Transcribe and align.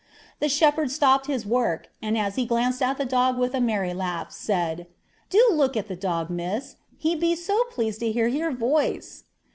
The 0.39 0.49
shepherd 0.49 0.89
stopped 0.89 1.27
his 1.27 1.45
work, 1.45 1.89
and 2.01 2.17
as 2.17 2.33
he 2.33 2.47
glanced 2.47 2.81
at 2.81 2.97
the 2.97 3.05
dog 3.05 3.37
with 3.37 3.53
a 3.53 3.61
merry 3.61 3.93
laugh, 3.93 4.31
said, 4.31 4.87
'Do 5.29 5.51
look 5.53 5.77
at 5.77 5.87
the 5.89 5.95
dog, 5.95 6.27
Miss; 6.31 6.77
he 6.97 7.13
be 7.15 7.35
so 7.35 7.65
pleased 7.69 7.99
to 7.99 8.11
hear 8.11 8.25
your 8.25 8.49
voice.' 8.51 9.25